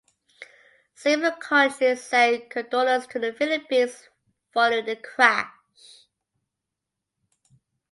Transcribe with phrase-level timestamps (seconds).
[0.95, 4.09] Several countries sent condolences to the Philippines
[4.51, 5.53] following the crash.